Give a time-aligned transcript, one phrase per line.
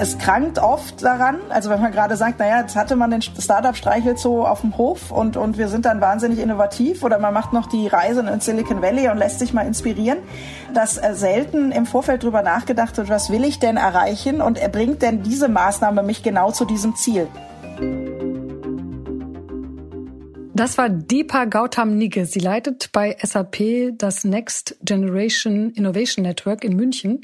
[0.00, 4.16] Es krankt oft daran, also wenn man gerade sagt, naja, jetzt hatte man den Startup-Streichel
[4.16, 7.66] so auf dem Hof und, und wir sind dann wahnsinnig innovativ oder man macht noch
[7.66, 10.18] die Reise in Silicon Valley und lässt sich mal inspirieren,
[10.72, 15.02] dass äh, selten im Vorfeld drüber nachgedacht wird, was will ich denn erreichen und erbringt
[15.02, 17.26] denn diese Maßnahme mich genau zu diesem Ziel.
[20.58, 22.26] Das war Deepa Gautam Nigge.
[22.26, 27.20] Sie leitet bei SAP das Next Generation Innovation Network in München.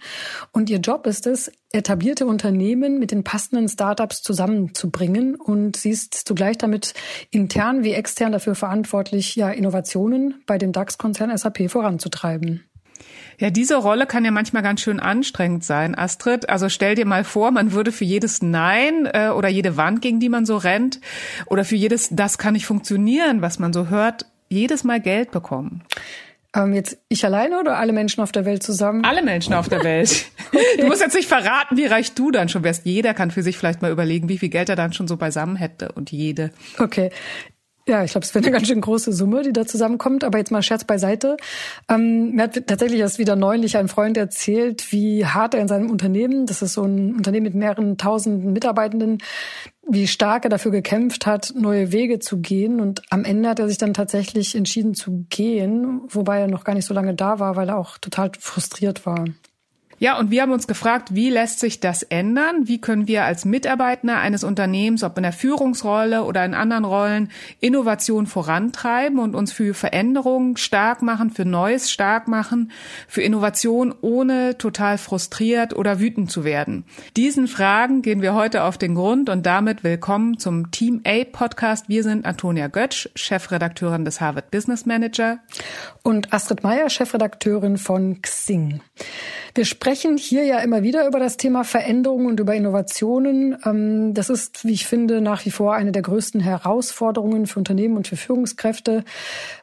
[0.53, 5.35] Und ihr Job ist es, etablierte Unternehmen mit den passenden Startups zusammenzubringen.
[5.35, 6.95] Und sie ist zugleich damit
[7.33, 12.63] intern wie extern dafür verantwortlich, ja, Innovationen bei dem DAX-Konzern SAP voranzutreiben.
[13.39, 16.49] Ja, diese Rolle kann ja manchmal ganz schön anstrengend sein, Astrid.
[16.49, 20.21] Also stell dir mal vor, man würde für jedes Nein äh, oder jede Wand, gegen
[20.21, 21.01] die man so rennt,
[21.47, 25.83] oder für jedes Das kann nicht funktionieren, was man so hört, jedes Mal Geld bekommen.
[26.55, 29.05] Ähm, jetzt ich alleine oder alle Menschen auf der Welt zusammen?
[29.05, 30.27] Alle Menschen auf der Welt.
[30.53, 30.63] okay.
[30.79, 32.87] Du musst jetzt nicht verraten, wie reich du dann schon wärst.
[32.87, 35.57] Jeder kann für sich vielleicht mal überlegen, wie viel Geld er dann schon so beisammen
[35.57, 36.51] hätte und jede.
[36.79, 37.11] Okay.
[37.87, 40.25] Ja, ich glaube, es wäre eine ganz schön große Summe, die da zusammenkommt.
[40.25, 41.37] Aber jetzt mal Scherz beiseite.
[41.89, 45.91] Ähm, mir hat tatsächlich erst wieder neulich ein Freund erzählt, wie hart er in seinem
[45.91, 49.19] Unternehmen, das ist so ein Unternehmen mit mehreren tausenden Mitarbeitenden,
[49.87, 52.81] wie stark er dafür gekämpft hat, neue Wege zu gehen.
[52.81, 56.75] Und am Ende hat er sich dann tatsächlich entschieden zu gehen, wobei er noch gar
[56.75, 59.27] nicht so lange da war, weil er auch total frustriert war.
[59.99, 62.67] Ja, und wir haben uns gefragt, wie lässt sich das ändern?
[62.67, 67.31] Wie können wir als Mitarbeiter eines Unternehmens, ob in der Führungsrolle oder in anderen Rollen,
[67.61, 72.73] Innovation vorantreiben und uns für Veränderungen stark machen, für Neues stark machen,
[73.07, 76.85] für Innovation ohne total frustriert oder wütend zu werden?
[77.17, 81.89] Diesen Fragen gehen wir heute auf den Grund und damit willkommen zum Team A Podcast.
[81.89, 85.39] Wir sind Antonia Götsch, Chefredakteurin des Harvard Business Manager
[86.03, 88.81] und Astrid Meyer, Chefredakteurin von Xing.
[89.57, 93.57] Wir sprechen hier ja immer wieder über das Thema Veränderung und über Innovationen.
[93.65, 97.97] Ähm, das ist, wie ich finde, nach wie vor eine der größten Herausforderungen für Unternehmen
[97.97, 99.05] und für Führungskräfte,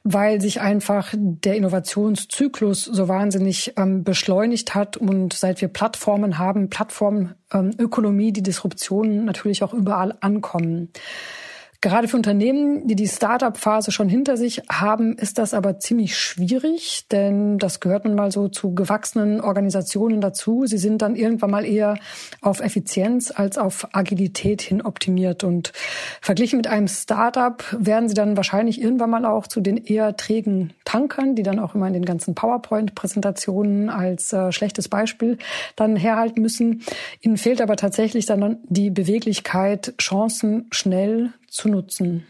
[0.03, 6.69] weil sich einfach der Innovationszyklus so wahnsinnig ähm, beschleunigt hat und seit wir Plattformen haben,
[6.69, 10.89] Plattformökonomie, die Disruptionen natürlich auch überall ankommen.
[11.83, 17.07] Gerade für Unternehmen, die die Startup-Phase schon hinter sich haben, ist das aber ziemlich schwierig,
[17.11, 20.67] denn das gehört nun mal so zu gewachsenen Organisationen dazu.
[20.67, 21.97] Sie sind dann irgendwann mal eher
[22.39, 25.43] auf Effizienz als auf Agilität hin optimiert.
[25.43, 25.73] Und
[26.21, 30.73] verglichen mit einem Startup werden sie dann wahrscheinlich irgendwann mal auch zu den eher trägen
[30.85, 35.39] Tankern, die dann auch immer in den ganzen PowerPoint-Präsentationen als äh, schlechtes Beispiel
[35.75, 36.83] dann herhalten müssen.
[37.21, 42.25] Ihnen fehlt aber tatsächlich dann die Beweglichkeit, Chancen schnell zu nutzen.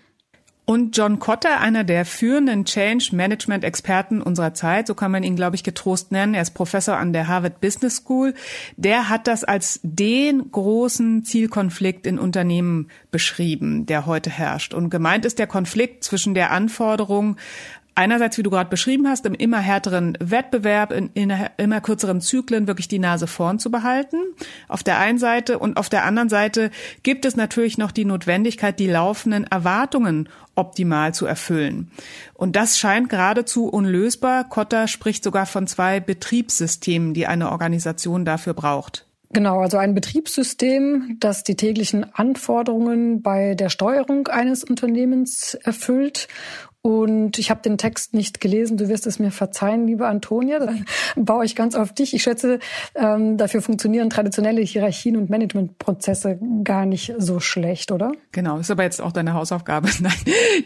[0.64, 5.36] Und John Cotter, einer der führenden Change Management Experten unserer Zeit, so kann man ihn,
[5.36, 6.34] glaube ich, getrost nennen.
[6.34, 8.34] Er ist Professor an der Harvard Business School.
[8.78, 14.74] Der hat das als den großen Zielkonflikt in Unternehmen beschrieben, der heute herrscht.
[14.74, 17.38] Und gemeint ist der Konflikt zwischen der Anforderung
[18.02, 22.66] einerseits, wie du gerade beschrieben hast, im immer härteren Wettbewerb, in, in immer kürzeren Zyklen
[22.66, 24.18] wirklich die Nase vorn zu behalten.
[24.68, 26.72] Auf der einen Seite und auf der anderen Seite
[27.04, 31.92] gibt es natürlich noch die Notwendigkeit, die laufenden Erwartungen optimal zu erfüllen.
[32.34, 34.50] Und das scheint geradezu unlösbar.
[34.50, 39.06] Kotter spricht sogar von zwei Betriebssystemen, die eine Organisation dafür braucht.
[39.34, 46.28] Genau, also ein Betriebssystem, das die täglichen Anforderungen bei der Steuerung eines Unternehmens erfüllt
[46.84, 48.76] und ich habe den Text nicht gelesen.
[48.76, 50.58] Du wirst es mir verzeihen, liebe Antonia.
[50.58, 50.74] Da
[51.16, 52.16] baue ich ganz auf dich.
[52.16, 52.58] Ich schätze,
[52.96, 58.14] ähm, dafür funktionieren traditionelle Hierarchien und Managementprozesse gar nicht so schlecht, oder?
[58.32, 59.90] Genau, ist aber jetzt auch deine Hausaufgabe.
[60.00, 60.14] Nein,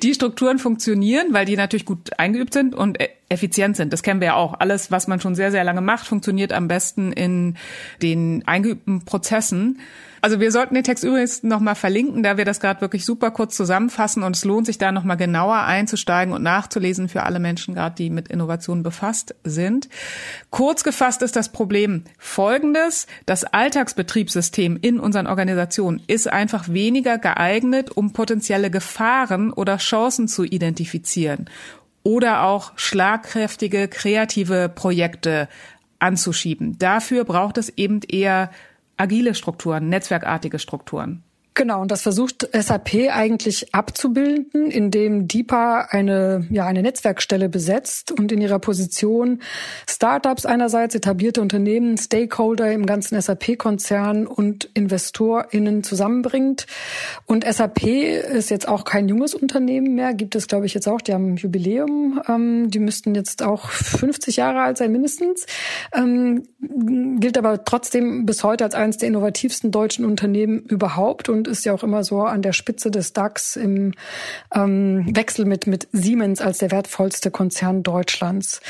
[0.04, 3.92] die Strukturen funktionieren, weil die natürlich gut eingeübt sind und e- effizient sind.
[3.92, 4.54] Das kennen wir ja auch.
[4.58, 7.58] Alles, was man schon sehr, sehr lange macht, funktioniert am besten in
[8.02, 9.80] den eingeübten Prozessen.
[10.26, 13.56] Also wir sollten den Text übrigens nochmal verlinken, da wir das gerade wirklich super kurz
[13.56, 17.94] zusammenfassen und es lohnt sich da nochmal genauer einzusteigen und nachzulesen für alle Menschen gerade,
[17.94, 19.88] die mit Innovation befasst sind.
[20.50, 23.06] Kurz gefasst ist das Problem folgendes.
[23.28, 30.44] Das Alltagsbetriebssystem in unseren Organisationen ist einfach weniger geeignet, um potenzielle Gefahren oder Chancen zu
[30.44, 31.52] identifizieren
[32.02, 35.48] oder auch schlagkräftige, kreative Projekte
[36.00, 36.80] anzuschieben.
[36.80, 38.50] Dafür braucht es eben eher
[38.98, 41.24] agile Strukturen, netzwerkartige Strukturen.
[41.58, 48.34] Genau, und das versucht SAP eigentlich abzubilden, indem DIPA eine, ja, eine Netzwerkstelle besetzt und
[48.34, 49.40] in ihrer Position
[49.90, 56.68] Startups einerseits, etablierte Unternehmen, Stakeholder im ganzen SAP-Konzern und InvestorInnen zusammenbringt.
[57.26, 61.00] Und SAP ist jetzt auch kein junges Unternehmen mehr, gibt es, glaube ich, jetzt auch,
[61.00, 65.46] die haben Jubiläum, ähm, die müssten jetzt auch 50 Jahre alt sein mindestens.
[65.96, 66.44] Ähm,
[67.20, 71.74] gilt aber trotzdem bis heute als eines der innovativsten deutschen Unternehmen überhaupt und ist ja
[71.74, 73.94] auch immer so an der Spitze des DAX im
[74.54, 78.62] ähm, Wechsel mit, mit Siemens als der wertvollste Konzern Deutschlands.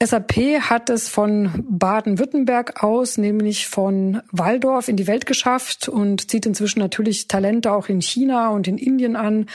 [0.00, 6.46] SAP hat es von Baden-Württemberg aus, nämlich von Waldorf in die Welt geschafft und zieht
[6.46, 9.46] inzwischen natürlich Talente auch in China und in Indien an,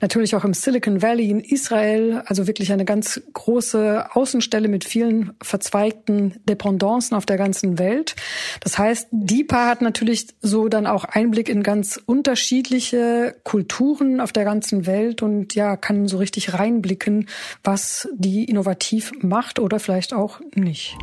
[0.00, 5.34] natürlich auch im Silicon Valley in Israel, also wirklich eine ganz große Außenstelle mit vielen
[5.40, 8.16] verzweigten Dependancen auf der ganzen Welt.
[8.58, 14.42] Das heißt, DIPA hat natürlich so dann auch Einblick in ganz unterschiedliche Kulturen auf der
[14.42, 17.28] ganzen Welt und ja, kann so richtig reinblicken,
[17.62, 20.96] was die innovativ macht oder vielleicht vielleicht auch nicht.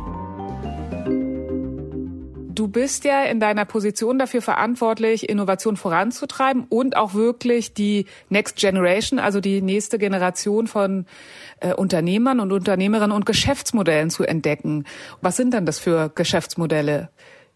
[2.52, 8.56] Du bist ja in deiner Position dafür verantwortlich, Innovation voranzutreiben und auch wirklich die Next
[8.56, 11.06] Generation, also die nächste Generation von
[11.60, 14.84] äh, Unternehmern und Unternehmerinnen und Geschäftsmodellen zu entdecken.
[15.22, 17.10] Was sind denn das für Geschäftsmodelle,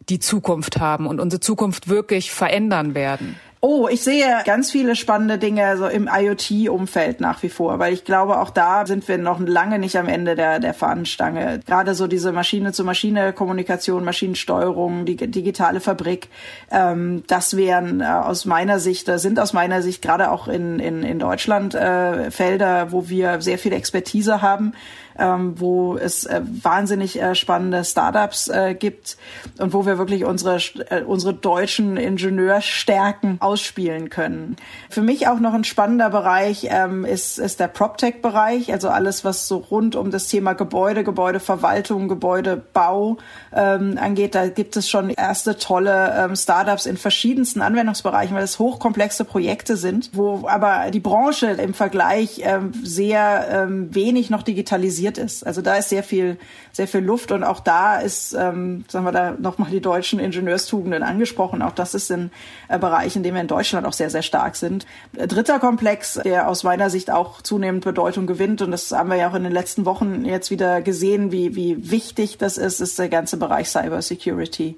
[0.09, 3.37] die Zukunft haben und unsere Zukunft wirklich verändern werden?
[3.67, 8.05] Oh, ich sehe ganz viele spannende Dinge so im IoT-Umfeld nach wie vor, weil ich
[8.05, 11.61] glaube, auch da sind wir noch lange nicht am Ende der, der Fahnenstange.
[11.67, 16.29] Gerade so diese Maschine-zu-Maschine-Kommunikation, Maschinensteuerung, die digitale Fabrik,
[16.71, 20.79] ähm, das wären äh, aus meiner Sicht, äh, sind aus meiner Sicht gerade auch in,
[20.79, 24.75] in, in Deutschland äh, Felder, wo wir sehr viel Expertise haben
[25.19, 29.16] ähm, wo es äh, wahnsinnig äh, spannende Startups äh, gibt
[29.58, 30.56] und wo wir wirklich unsere,
[30.90, 34.56] äh, unsere deutschen Ingenieurstärken ausspielen können.
[34.90, 39.49] Für mich auch noch ein spannender Bereich ähm, ist, ist der PropTech-Bereich, also alles, was
[39.49, 43.19] so rund um das Thema Gebäude, Gebäudeverwaltung, Gebäudebau
[43.52, 44.34] ähm, angeht.
[44.34, 49.76] Da gibt es schon erste tolle ähm, Startups in verschiedensten Anwendungsbereichen, weil es hochkomplexe Projekte
[49.76, 55.47] sind, wo aber die Branche im Vergleich ähm, sehr ähm, wenig noch digitalisiert organisiert ist.
[55.47, 56.37] Also da ist sehr viel,
[56.73, 61.03] sehr viel Luft und auch da ist, ähm, sagen wir da nochmal die deutschen Ingenieurstugenden
[61.03, 61.62] angesprochen.
[61.62, 62.31] Auch das ist ein
[62.69, 64.87] äh, Bereich, in dem wir in Deutschland auch sehr, sehr stark sind.
[65.17, 69.17] Äh, dritter Komplex, der aus meiner Sicht auch zunehmend Bedeutung gewinnt und das haben wir
[69.17, 72.99] ja auch in den letzten Wochen jetzt wieder gesehen, wie, wie wichtig das ist, ist
[72.99, 74.77] der ganze Bereich Cybersecurity.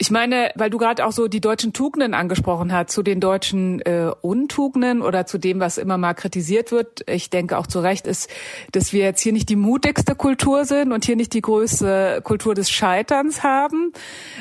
[0.00, 3.80] Ich meine, weil du gerade auch so die deutschen Tugenden angesprochen hast, zu den deutschen
[3.80, 7.02] äh, Untugenden oder zu dem, was immer mal kritisiert wird.
[7.10, 8.30] Ich denke auch zu Recht ist,
[8.70, 12.54] dass wir jetzt hier nicht die mutigste Kultur sind und hier nicht die größte Kultur
[12.54, 13.92] des Scheiterns haben.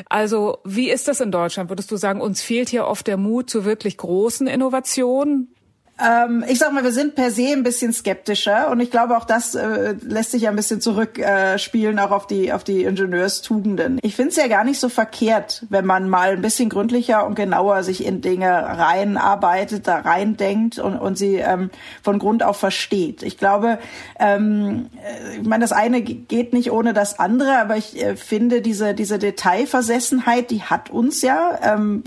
[0.06, 1.72] Also wie ist das in Deutschland?
[1.72, 5.56] Würdest du sagen, uns fehlt hier oft der Mut zu wirklich großen Innovationen?
[6.00, 9.26] Ähm, ich sag mal, wir sind per se ein bisschen skeptischer und ich glaube auch
[9.26, 13.98] das äh, lässt sich ja ein bisschen zurückspielen äh, auch auf die auf die Ingenieurstugenden.
[14.04, 17.34] Ich finde es ja gar nicht so verkehrt, wenn man mal ein bisschen gründlicher und
[17.34, 21.72] genauer sich in Dinge reinarbeitet, da reindenkt und, und sie ähm,
[22.04, 23.24] von Grund auf versteht.
[23.24, 23.80] Ich glaube,
[24.20, 28.62] ähm, äh, ich meine, das eine geht nicht ohne das andere, aber ich äh, finde
[28.62, 32.04] diese diese Detailversessenheit, die hat uns ja ähm,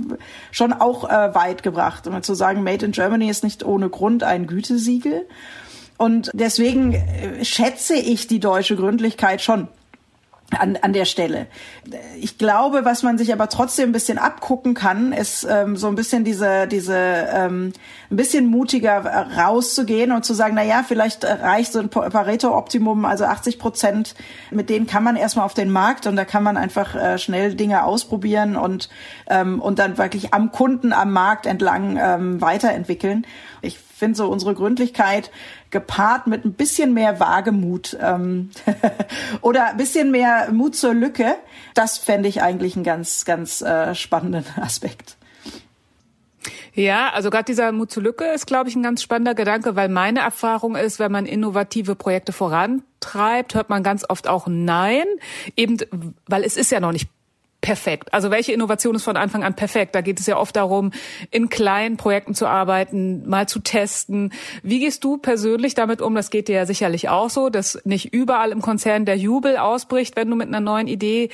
[0.52, 2.06] schon auch äh, weit gebracht.
[2.06, 5.26] Um zu sagen, Made in Germany ist nicht ohne ohne Grund ein Gütesiegel.
[5.96, 9.68] Und deswegen äh, schätze ich die deutsche Gründlichkeit schon
[10.58, 11.46] an, an der Stelle.
[12.18, 15.94] Ich glaube, was man sich aber trotzdem ein bisschen abgucken kann, ist ähm, so ein
[15.94, 17.72] bisschen diese, diese ähm,
[18.10, 18.98] ein bisschen mutiger
[19.38, 24.14] rauszugehen und zu sagen, na ja, vielleicht reicht so ein Pareto-Optimum, also 80 Prozent,
[24.50, 27.54] mit denen kann man erstmal auf den Markt und da kann man einfach äh, schnell
[27.54, 28.88] Dinge ausprobieren und,
[29.28, 33.24] ähm, und dann wirklich am Kunden, am Markt entlang ähm, weiterentwickeln.
[33.62, 35.30] Ich finde so unsere Gründlichkeit
[35.70, 38.50] gepaart mit ein bisschen mehr Wagemut ähm,
[39.40, 41.36] oder ein bisschen mehr Mut zur Lücke,
[41.74, 45.16] das fände ich eigentlich einen ganz, ganz äh, spannenden Aspekt.
[46.72, 49.88] Ja, also gerade dieser Mut zur Lücke ist, glaube ich, ein ganz spannender Gedanke, weil
[49.88, 55.04] meine Erfahrung ist, wenn man innovative Projekte vorantreibt, hört man ganz oft auch Nein,
[55.56, 55.78] eben
[56.26, 57.08] weil es ist ja noch nicht
[57.60, 58.12] perfekt.
[58.12, 59.94] Also welche Innovation ist von Anfang an perfekt?
[59.94, 60.92] Da geht es ja oft darum,
[61.30, 64.32] in kleinen Projekten zu arbeiten, mal zu testen.
[64.62, 66.14] Wie gehst du persönlich damit um?
[66.14, 70.16] Das geht dir ja sicherlich auch so, dass nicht überall im Konzern der Jubel ausbricht,
[70.16, 71.30] wenn du mit einer neuen Idee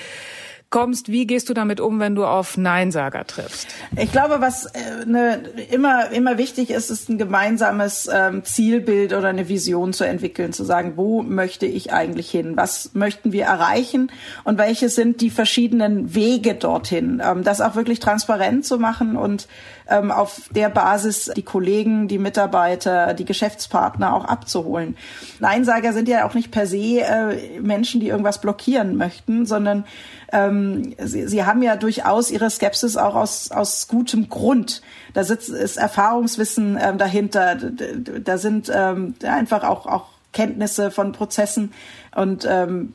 [0.76, 3.66] kommst, wie gehst du damit um, wenn du auf Neinsager triffst?
[3.96, 5.40] Ich glaube, was äh, ne,
[5.70, 10.64] immer, immer wichtig ist, ist ein gemeinsames ähm, Zielbild oder eine Vision zu entwickeln, zu
[10.64, 12.58] sagen, wo möchte ich eigentlich hin?
[12.58, 14.12] Was möchten wir erreichen?
[14.44, 17.22] Und welche sind die verschiedenen Wege dorthin?
[17.24, 19.48] Ähm, das auch wirklich transparent zu machen und
[19.88, 24.96] ähm, auf der Basis die Kollegen, die Mitarbeiter, die Geschäftspartner auch abzuholen.
[25.40, 29.84] Neinsager sind ja auch nicht per se äh, Menschen, die irgendwas blockieren möchten, sondern
[30.32, 34.82] ähm, sie, sie haben ja durchaus ihre Skepsis auch aus, aus gutem Grund.
[35.14, 41.72] Da sitzt, ist Erfahrungswissen ähm, dahinter, da sind ähm, einfach auch, auch Kenntnisse von Prozessen
[42.14, 42.92] und ähm,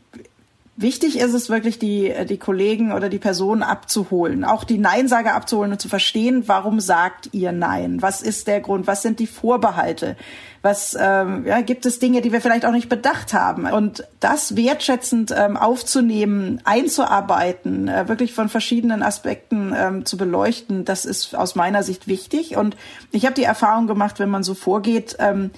[0.81, 5.73] Wichtig ist es wirklich, die, die Kollegen oder die Personen abzuholen, auch die Neinsager abzuholen
[5.73, 8.01] und zu verstehen, warum sagt ihr Nein?
[8.01, 8.87] Was ist der Grund?
[8.87, 10.17] Was sind die Vorbehalte?
[10.63, 13.67] Was ähm, ja, gibt es Dinge, die wir vielleicht auch nicht bedacht haben?
[13.67, 21.05] Und das wertschätzend ähm, aufzunehmen, einzuarbeiten, äh, wirklich von verschiedenen Aspekten ähm, zu beleuchten, das
[21.05, 22.57] ist aus meiner Sicht wichtig.
[22.57, 22.75] Und
[23.11, 25.51] ich habe die Erfahrung gemacht, wenn man so vorgeht, ähm,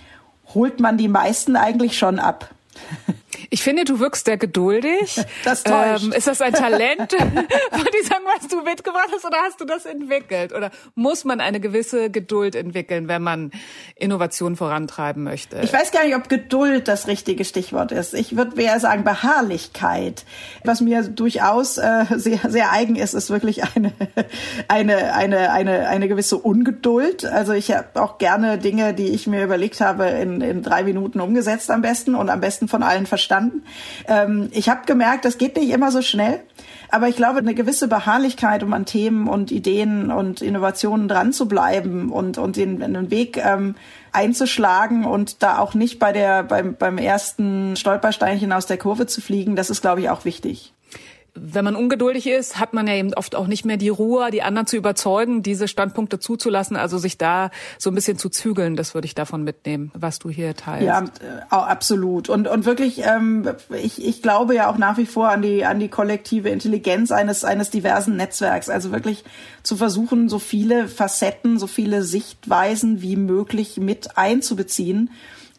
[0.53, 2.49] holt man die meisten eigentlich schon ab.
[3.49, 5.21] Ich finde, du wirkst sehr geduldig.
[5.43, 6.05] Das täuscht.
[6.05, 7.13] Ähm, ist das ein Talent,
[8.03, 10.53] ich sagen, was du mitgebracht hast, oder hast du das entwickelt?
[10.53, 13.51] Oder muss man eine gewisse Geduld entwickeln, wenn man
[13.95, 15.59] Innovation vorantreiben möchte?
[15.61, 18.13] Ich weiß gar nicht, ob Geduld das richtige Stichwort ist.
[18.13, 20.25] Ich würde eher sagen Beharrlichkeit.
[20.63, 23.93] Was mir durchaus äh, sehr, sehr eigen ist, ist wirklich eine,
[24.67, 27.25] eine, eine, eine, eine gewisse Ungeduld.
[27.25, 31.19] Also ich habe auch gerne Dinge, die ich mir überlegt habe, in, in drei Minuten
[31.19, 33.63] umgesetzt am besten und am besten von allen verstanden verstanden.
[34.07, 36.41] Ähm, ich habe gemerkt, das geht nicht immer so schnell.
[36.89, 41.47] Aber ich glaube, eine gewisse Beharrlichkeit, um an Themen und Ideen und Innovationen dran zu
[41.47, 43.75] bleiben und, und den, den Weg ähm,
[44.11, 49.21] einzuschlagen und da auch nicht bei der, beim, beim ersten Stolpersteinchen aus der Kurve zu
[49.21, 50.72] fliegen, das ist, glaube ich, auch wichtig
[51.35, 54.43] wenn man ungeduldig ist, hat man ja eben oft auch nicht mehr die Ruhe, die
[54.43, 57.49] anderen zu überzeugen, diese Standpunkte zuzulassen, also sich da
[57.79, 58.75] so ein bisschen zu zügeln.
[58.75, 60.85] Das würde ich davon mitnehmen, was du hier teilst.
[60.85, 61.03] Ja,
[61.49, 62.29] absolut.
[62.29, 63.49] Und und wirklich, ähm,
[63.81, 67.43] ich, ich glaube ja auch nach wie vor an die an die kollektive Intelligenz eines
[67.43, 68.69] eines diversen Netzwerks.
[68.69, 69.23] Also wirklich
[69.63, 75.09] zu versuchen, so viele Facetten, so viele Sichtweisen wie möglich mit einzubeziehen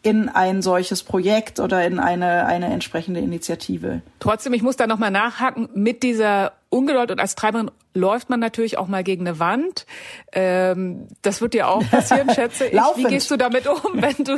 [0.05, 4.03] in ein solches Projekt oder in eine, eine entsprechende Initiative.
[4.21, 8.77] Trotzdem, ich muss da nochmal nachhaken, mit dieser Ungeduld und als Treiberin läuft man natürlich
[8.77, 9.87] auch mal gegen eine Wand.
[10.33, 12.79] Ähm, das wird dir auch passieren, schätze ich.
[12.97, 14.37] Wie gehst du damit um, wenn du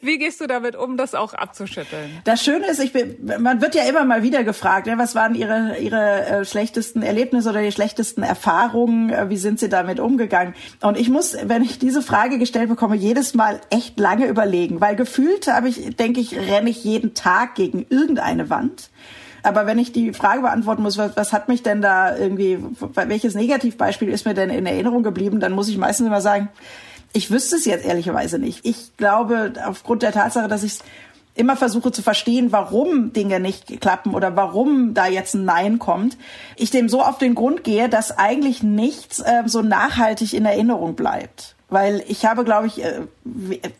[0.00, 2.10] wie gehst du damit um, das auch abzuschütteln?
[2.24, 5.34] Das Schöne ist, ich bin, man wird ja immer mal wieder gefragt, ne, was waren
[5.34, 9.10] ihre ihre äh, schlechtesten Erlebnisse oder die schlechtesten Erfahrungen?
[9.10, 10.54] Äh, wie sind sie damit umgegangen?
[10.82, 14.96] Und ich muss, wenn ich diese Frage gestellt bekomme, jedes Mal echt lange überlegen, weil
[14.96, 18.90] gefühlt habe ich, denke ich, renne ich jeden Tag gegen irgendeine Wand.
[19.42, 22.58] Aber wenn ich die Frage beantworten muss, was, was hat mich denn da irgendwie,
[22.94, 26.48] welches Negativbeispiel ist mir denn in Erinnerung geblieben, dann muss ich meistens immer sagen,
[27.12, 28.64] ich wüsste es jetzt ehrlicherweise nicht.
[28.64, 30.84] Ich glaube, aufgrund der Tatsache, dass ich es
[31.34, 36.18] immer versuche zu verstehen, warum Dinge nicht klappen oder warum da jetzt ein Nein kommt,
[36.56, 40.96] ich dem so auf den Grund gehe, dass eigentlich nichts äh, so nachhaltig in Erinnerung
[40.96, 41.54] bleibt.
[41.70, 43.00] Weil ich habe, glaube ich, äh,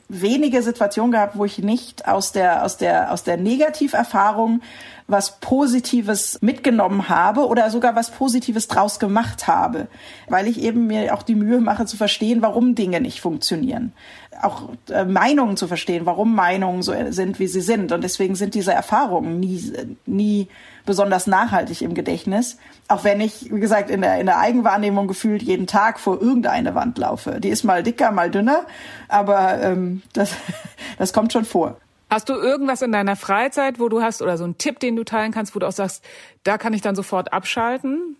[0.09, 4.61] wenige Situationen gehabt, wo ich nicht aus der, aus der, aus der Negativerfahrung
[5.09, 9.88] was Positives mitgenommen habe oder sogar was Positives draus gemacht habe,
[10.28, 13.95] weil ich eben mir auch die Mühe mache zu verstehen, warum Dinge nicht funktionieren.
[14.40, 17.92] Auch äh, Meinungen zu verstehen, warum Meinungen so sind, wie sie sind.
[17.92, 19.73] Und deswegen sind diese Erfahrungen nie,
[20.07, 20.49] nie
[20.87, 22.57] besonders nachhaltig im Gedächtnis.
[22.88, 26.75] Auch wenn ich, wie gesagt, in der, in der Eigenwahrnehmung gefühlt jeden Tag vor irgendeine
[26.75, 27.40] Wand laufe.
[27.40, 28.64] Die ist mal dicker, mal dünner,
[29.09, 30.33] aber ähm, das,
[30.99, 31.76] das kommt schon vor.
[32.11, 35.04] Hast du irgendwas in deiner Freizeit, wo du hast, oder so einen Tipp, den du
[35.04, 36.02] teilen kannst, wo du auch sagst,
[36.42, 38.16] da kann ich dann sofort abschalten?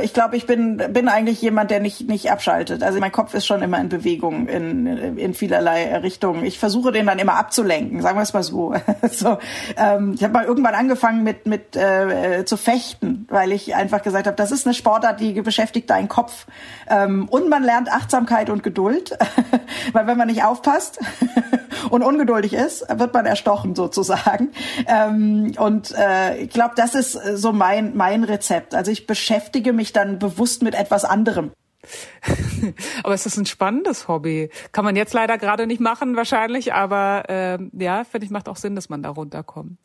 [0.00, 2.84] Ich glaube, ich bin, bin eigentlich jemand, der nicht, nicht abschaltet.
[2.84, 4.86] Also mein Kopf ist schon immer in Bewegung in,
[5.18, 6.44] in vielerlei Richtungen.
[6.44, 8.72] Ich versuche den dann immer abzulenken, sagen wir es mal so.
[9.10, 9.38] so
[9.76, 14.28] ähm, ich habe mal irgendwann angefangen mit, mit äh, zu fechten, weil ich einfach gesagt
[14.28, 16.46] habe, das ist eine Sportart, die beschäftigt deinen Kopf.
[16.88, 19.18] Ähm, und man lernt Achtsamkeit und Geduld,
[19.92, 21.00] weil wenn man nicht aufpasst
[21.90, 24.52] und ungeduldig ist, wird man erstochen sozusagen.
[24.86, 28.76] Ähm, und äh, ich glaube, das ist so mein, mein Rezept.
[28.76, 31.52] Also ich beschäftige mich dann bewusst mit etwas anderem.
[33.02, 34.50] aber es ist ein spannendes Hobby.
[34.72, 38.56] Kann man jetzt leider gerade nicht machen wahrscheinlich, aber äh, ja, finde ich, macht auch
[38.56, 39.78] Sinn, dass man da runterkommt.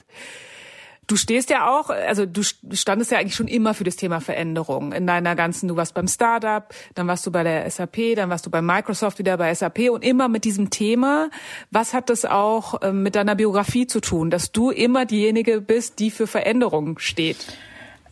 [1.07, 4.91] Du stehst ja auch, also du standest ja eigentlich schon immer für das Thema Veränderung
[4.91, 6.63] in deiner ganzen, du warst beim Startup,
[6.95, 10.03] dann warst du bei der SAP, dann warst du bei Microsoft wieder bei SAP und
[10.03, 11.29] immer mit diesem Thema.
[11.69, 15.99] Was hat das auch ähm, mit deiner Biografie zu tun, dass du immer diejenige bist,
[15.99, 17.55] die für Veränderung steht?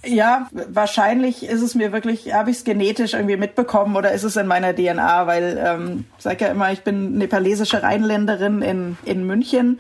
[0.06, 4.36] Ja, wahrscheinlich ist es mir wirklich, habe ich es genetisch irgendwie mitbekommen oder ist es
[4.36, 9.26] in meiner DNA, weil ähm, ich sage ja immer, ich bin nepalesische Rheinländerin in, in
[9.26, 9.80] München.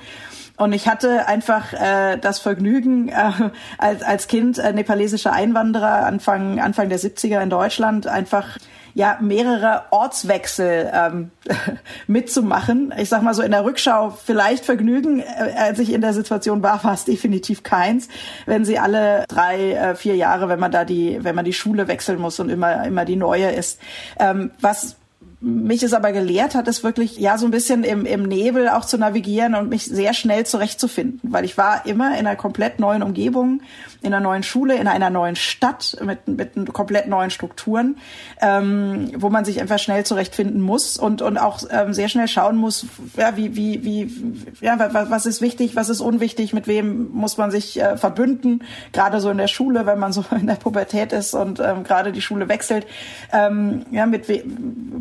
[0.55, 3.31] Und ich hatte einfach äh, das Vergnügen, äh,
[3.77, 8.59] als, als Kind äh, nepalesischer Einwanderer Anfang, Anfang der 70er in Deutschland einfach
[8.93, 11.31] ja mehrere Ortswechsel ähm,
[12.07, 12.93] mitzumachen.
[12.97, 16.63] Ich sag mal so in der Rückschau vielleicht Vergnügen, äh, als ich in der Situation
[16.63, 18.07] war, war es definitiv keins.
[18.45, 21.87] Wenn sie alle drei, äh, vier Jahre, wenn man da die, wenn man die Schule
[21.87, 23.79] wechseln muss und immer immer die neue ist.
[24.19, 24.95] Ähm, was
[25.43, 28.85] mich es aber gelehrt hat, es wirklich ja so ein bisschen im, im Nebel auch
[28.85, 33.03] zu navigieren und mich sehr schnell zurechtzufinden, weil ich war immer in einer komplett neuen
[33.03, 33.61] Umgebung,
[34.01, 37.97] in einer neuen Schule, in einer neuen Stadt mit, mit komplett neuen Strukturen,
[38.41, 42.55] ähm, wo man sich einfach schnell zurechtfinden muss und, und auch ähm, sehr schnell schauen
[42.55, 42.85] muss,
[43.17, 47.37] ja, wie, wie, wie, ja, was, was ist wichtig, was ist unwichtig, mit wem muss
[47.37, 51.11] man sich äh, verbünden, gerade so in der Schule, wenn man so in der Pubertät
[51.11, 52.87] ist und ähm, gerade die Schule wechselt,
[53.33, 54.43] ähm, ja, mit we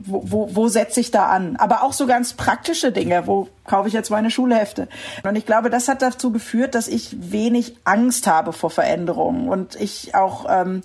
[0.04, 1.56] wo, wo, wo setze ich da an?
[1.56, 4.88] Aber auch so ganz praktische Dinge, wo kaufe ich jetzt meine Schulhefte?
[5.22, 9.76] Und ich glaube, das hat dazu geführt, dass ich wenig Angst habe vor Veränderungen und
[9.76, 10.82] ich auch ähm,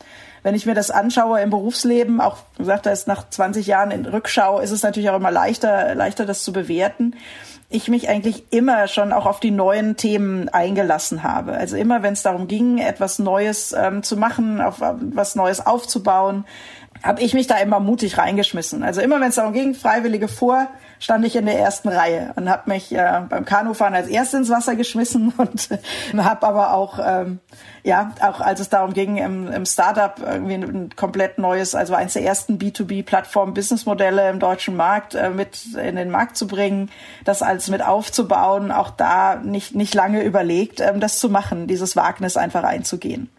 [0.47, 4.05] wenn ich mir das anschaue im Berufsleben, auch gesagt, da ist nach 20 Jahren in
[4.05, 7.15] Rückschau, ist es natürlich auch immer leichter, leichter das zu bewerten.
[7.69, 11.51] Ich mich eigentlich immer schon auch auf die neuen Themen eingelassen habe.
[11.51, 16.45] Also immer, wenn es darum ging, etwas Neues ähm, zu machen, auf was Neues aufzubauen,
[17.03, 18.83] habe ich mich da immer mutig reingeschmissen.
[18.83, 20.67] Also immer, wenn es darum ging, Freiwillige vor,
[20.99, 24.49] stand ich in der ersten Reihe und habe mich äh, beim Kanufahren als erstes ins
[24.49, 27.39] Wasser geschmissen und äh, habe aber auch, ähm,
[27.83, 32.13] ja, auch als es darum ging, im, im Startup irgendwie ein, komplett neues, also eines
[32.13, 36.89] der ersten B2B-Plattform-Businessmodelle im deutschen Markt äh, mit in den Markt zu bringen,
[37.23, 41.95] das alles mit aufzubauen, auch da nicht, nicht lange überlegt, ähm, das zu machen, dieses
[41.95, 43.29] Wagnis einfach einzugehen.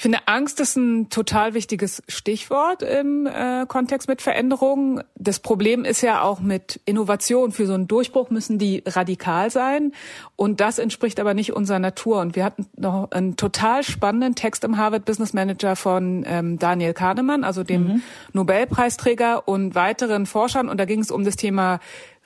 [0.00, 5.04] Ich finde, Angst ist ein total wichtiges Stichwort im äh, Kontext mit Veränderungen.
[5.14, 7.52] Das Problem ist ja auch mit Innovation.
[7.52, 9.92] Für so einen Durchbruch müssen die radikal sein.
[10.36, 12.20] Und das entspricht aber nicht unserer Natur.
[12.20, 16.94] Und wir hatten noch einen total spannenden Text im Harvard Business Manager von ähm, Daniel
[16.94, 18.02] Kahnemann, also dem mhm.
[18.32, 20.70] Nobelpreisträger und weiteren Forschern.
[20.70, 21.78] Und da ging es um das Thema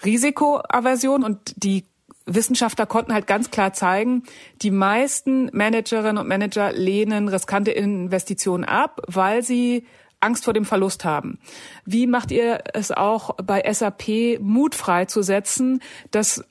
[0.05, 1.83] Risikoaversion und die
[2.27, 4.23] Wissenschaftler konnten halt ganz klar zeigen,
[4.63, 9.87] die meisten Managerinnen und Manager lehnen riskante Investitionen ab, weil sie
[10.21, 11.39] Angst vor dem Verlust haben.
[11.85, 16.45] Wie macht ihr es auch bei SAP Mut freizusetzen, dass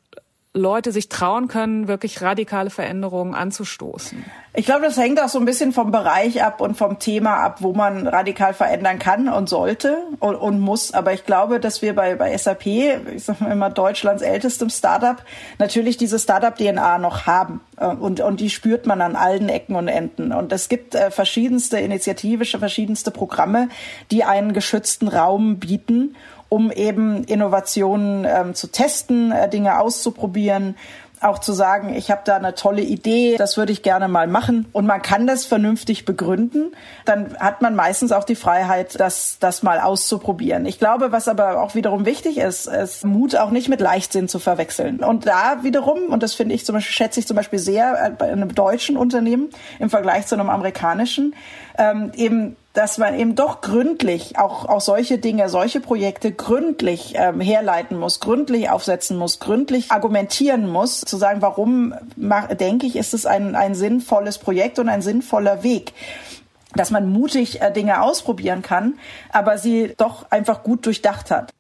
[0.56, 4.24] Leute sich trauen können, wirklich radikale Veränderungen anzustoßen?
[4.54, 7.58] Ich glaube, das hängt auch so ein bisschen vom Bereich ab und vom Thema ab,
[7.62, 10.94] wo man radikal verändern kann und sollte und, und muss.
[10.94, 15.18] Aber ich glaube, dass wir bei, bei SAP, ich sage immer Deutschlands ältestem Startup,
[15.58, 17.62] natürlich diese Startup-DNA noch haben.
[17.78, 20.32] Äh, und, und die spürt man an allen Ecken und Enden.
[20.32, 23.70] Und es gibt äh, verschiedenste initiativische, verschiedenste Programme,
[24.12, 26.16] die einen geschützten Raum bieten
[26.54, 30.76] um eben Innovationen ähm, zu testen, äh, Dinge auszuprobieren
[31.24, 34.66] auch zu sagen, ich habe da eine tolle Idee, das würde ich gerne mal machen
[34.74, 39.64] und man kann das vernünftig begründen, dann hat man meistens auch die Freiheit, das, das
[39.64, 40.66] mal auszuprobieren.
[40.66, 44.40] Ich glaube, was aber auch wiederum wichtig ist, ist Mut auch nicht mit Leichtsinn zu
[44.40, 45.04] verwechseln.
[45.04, 48.30] Und da wiederum, und das finde ich zum Beispiel, schätze ich zum Beispiel sehr bei
[48.30, 51.36] einem deutschen Unternehmen im Vergleich zu einem amerikanischen,
[51.78, 57.40] ähm, eben dass man eben doch gründlich auch, auch solche Dinge, solche Projekte gründlich ähm,
[57.40, 63.14] herleiten muss, gründlich aufsetzen muss, gründlich argumentieren muss, zu sagen, warum mach, denke ich, ist
[63.14, 65.94] es ein, ein sinnvolles Projekt und ein sinnvoller Weg
[66.76, 68.98] dass man mutig äh, Dinge ausprobieren kann,
[69.32, 71.52] aber sie doch einfach gut durchdacht hat.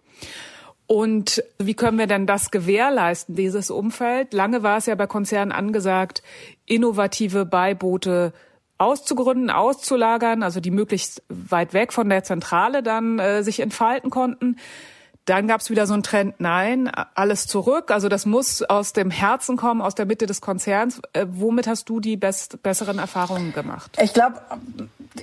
[0.87, 4.33] Und wie können wir denn das gewährleisten, dieses Umfeld?
[4.33, 6.23] Lange war es ja bei Konzernen angesagt,
[6.65, 8.33] innovative Beiboote
[8.83, 14.57] auszugründen, auszulagern, also die möglichst weit weg von der Zentrale dann äh, sich entfalten konnten.
[15.25, 17.91] Dann gab es wieder so einen Trend, nein, alles zurück.
[17.91, 21.01] Also das muss aus dem Herzen kommen, aus der Mitte des Konzerns.
[21.13, 23.97] Äh, womit hast du die best, besseren Erfahrungen gemacht?
[24.01, 24.41] Ich glaube,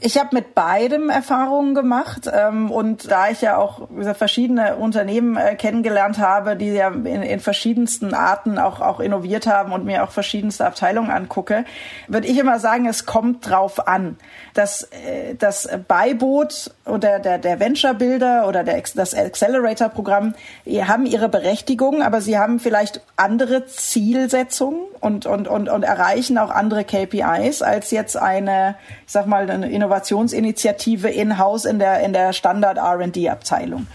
[0.01, 5.37] ich habe mit beidem Erfahrungen gemacht ähm, und da ich ja auch gesagt, verschiedene Unternehmen
[5.37, 10.03] äh, kennengelernt habe, die ja in, in verschiedensten Arten auch, auch innoviert haben und mir
[10.03, 11.67] auch verschiedenste Abteilungen angucke,
[12.09, 14.17] würde ich immer sagen, es kommt drauf an.
[14.55, 20.35] dass äh, das Beiboot oder der, der Venture Builder oder der, das Accelerator Programm
[20.67, 26.51] haben ihre Berechtigung, aber sie haben vielleicht andere Zielsetzungen und, und, und, und erreichen auch
[26.51, 28.77] andere KPIs als jetzt eine,
[29.07, 33.87] ich sag mal, eine Innovationsinitiative in-house in der, in der Standard R&D-Abteilung.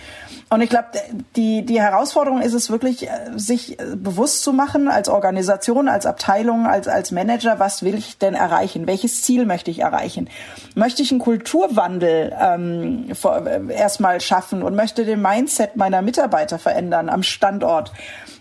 [0.48, 0.90] Und ich glaube,
[1.36, 6.06] die, die Herausforderung ist es wirklich, äh, sich äh, bewusst zu machen als Organisation, als
[6.06, 8.86] Abteilung, als, als Manager, was will ich denn erreichen?
[8.86, 10.30] Welches Ziel möchte ich erreichen?
[10.76, 17.10] Möchte ich einen Kulturwandel ähm, äh, erstmal schaffen und möchte den Mindset meiner Mitarbeiter verändern
[17.10, 17.92] am Standort?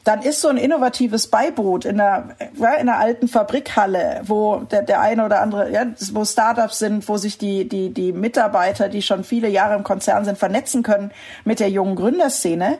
[0.04, 4.82] Dann ist so ein innovatives Beiboot in der, ja, in der alten Fabrikhalle, wo der,
[4.82, 9.00] der eine oder andere, ja, wo Startups sind, wo sich die, die, die Mitarbeiter, die
[9.00, 11.10] schon viele Jahre im Konzern sind, vernetzen können
[11.44, 12.78] mit der jungen Gründerszene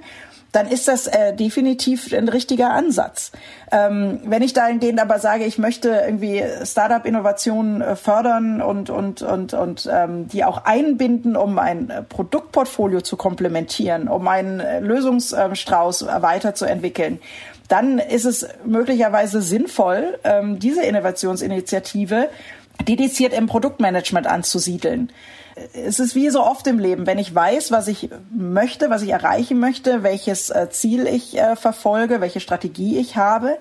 [0.55, 3.33] dann ist das äh, definitiv ein richtiger Ansatz.
[3.73, 9.53] Ähm, wenn ich dahingehend aber sage, ich möchte irgendwie Startup-Innovationen äh, fördern und, und, und,
[9.53, 16.07] und ähm, die auch einbinden, um ein äh, Produktportfolio zu komplementieren, um einen äh, Lösungsstrauß
[16.21, 17.19] weiterzuentwickeln,
[17.67, 22.29] dann ist es möglicherweise sinnvoll, ähm, diese Innovationsinitiative
[22.87, 25.11] dediziert im Produktmanagement anzusiedeln
[25.73, 29.11] es ist wie so oft im Leben, wenn ich weiß, was ich möchte, was ich
[29.11, 33.59] erreichen möchte, welches äh, Ziel ich äh, verfolge, welche Strategie ich habe,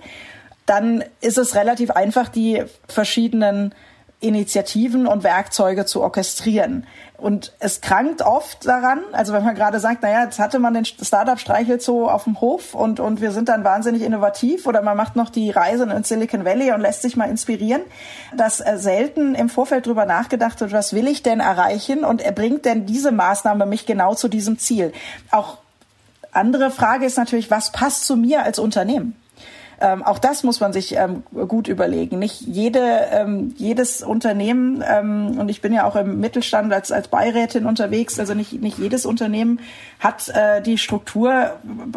[0.66, 3.76] dann ist es relativ einfach, die verschiedenen
[4.20, 6.88] Initiativen und Werkzeuge zu orchestrieren.
[7.24, 10.84] Und es krankt oft daran, also wenn man gerade sagt, naja, jetzt hatte man den
[10.84, 15.16] Startup Streichelzoo auf dem Hof und, und wir sind dann wahnsinnig innovativ oder man macht
[15.16, 17.82] noch die Reise in Silicon Valley und lässt sich mal inspirieren,
[18.36, 22.66] dass äh, selten im Vorfeld drüber nachgedacht wird, was will ich denn erreichen und erbringt
[22.66, 24.92] denn diese Maßnahme mich genau zu diesem Ziel.
[25.32, 25.60] Auch
[26.34, 29.16] andere Frage ist natürlich, was passt zu mir als Unternehmen?
[29.84, 32.18] Ähm, auch das muss man sich ähm, gut überlegen.
[32.18, 32.80] Nicht jede,
[33.12, 38.18] ähm, jedes Unternehmen, ähm, und ich bin ja auch im Mittelstand als, als Beirätin unterwegs,
[38.18, 39.60] also nicht, nicht jedes Unternehmen
[40.00, 41.52] hat äh, die Struktur,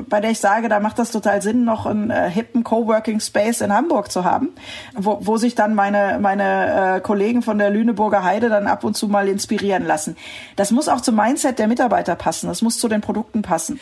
[0.09, 3.61] bei der ich sage, da macht das total Sinn, noch einen äh, hippen Coworking Space
[3.61, 4.49] in Hamburg zu haben,
[4.96, 8.96] wo, wo sich dann meine, meine äh, Kollegen von der Lüneburger Heide dann ab und
[8.96, 10.16] zu mal inspirieren lassen.
[10.57, 13.79] Das muss auch zum Mindset der Mitarbeiter passen, das muss zu den Produkten passen.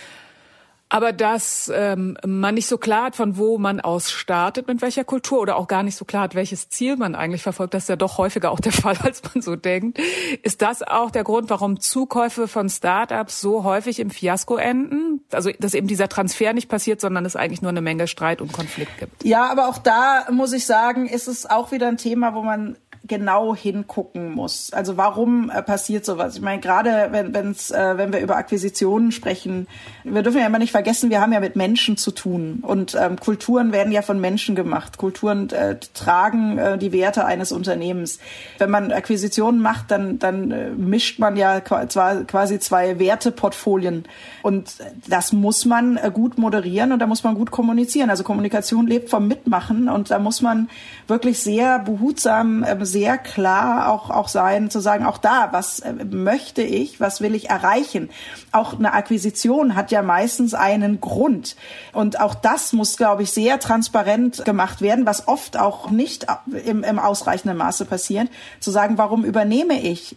[0.94, 5.02] Aber dass ähm, man nicht so klar hat, von wo man aus startet, mit welcher
[5.02, 7.88] Kultur oder auch gar nicht so klar hat, welches Ziel man eigentlich verfolgt, das ist
[7.88, 9.98] ja doch häufiger auch der Fall, als man so denkt.
[10.44, 15.24] Ist das auch der Grund, warum Zukäufe von Startups so häufig im Fiasko enden?
[15.32, 18.52] Also dass eben dieser Transfer nicht passiert, sondern es eigentlich nur eine Menge Streit und
[18.52, 19.24] Konflikt gibt.
[19.24, 22.76] Ja, aber auch da muss ich sagen, ist es auch wieder ein Thema, wo man
[23.06, 24.72] genau hingucken muss.
[24.72, 26.36] Also warum äh, passiert sowas?
[26.36, 29.66] Ich meine, gerade wenn, wenn's, äh, wenn wir über Akquisitionen sprechen,
[30.04, 33.20] wir dürfen ja immer nicht vergessen, wir haben ja mit Menschen zu tun und ähm,
[33.20, 34.96] Kulturen werden ja von Menschen gemacht.
[34.96, 38.20] Kulturen äh, tragen äh, die Werte eines Unternehmens.
[38.58, 44.04] Wenn man Akquisitionen macht, dann, dann äh, mischt man ja quasi zwei Werteportfolien
[44.42, 48.08] und das muss man äh, gut moderieren und da muss man gut kommunizieren.
[48.08, 50.70] Also Kommunikation lebt vom Mitmachen und da muss man
[51.06, 55.92] wirklich sehr behutsam, äh, sehr klar auch, auch sein, zu sagen, auch da, was äh,
[55.92, 58.08] möchte ich, was will ich erreichen?
[58.52, 61.56] Auch eine Akquisition hat ja meistens einen Grund.
[61.92, 66.26] Und auch das muss, glaube ich, sehr transparent gemacht werden, was oft auch nicht
[66.64, 68.28] im, im ausreichenden Maße passiert,
[68.60, 70.16] zu sagen, warum übernehme ich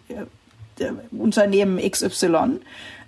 [0.80, 2.60] äh, Unternehmen XY?